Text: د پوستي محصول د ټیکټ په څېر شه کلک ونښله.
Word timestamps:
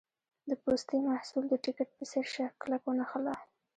د 0.49 0.51
پوستي 0.63 0.97
محصول 1.07 1.43
د 1.49 1.53
ټیکټ 1.63 1.89
په 1.97 2.03
څېر 2.11 2.25
شه 2.33 2.45
کلک 2.61 2.81
ونښله. 2.85 3.35